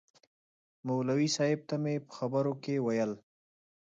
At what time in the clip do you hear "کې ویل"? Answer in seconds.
2.63-3.11